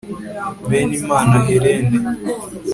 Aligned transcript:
benimana 0.69 1.39
hélène 1.51 1.95